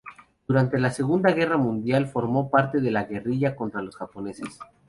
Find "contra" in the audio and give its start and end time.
3.55-3.83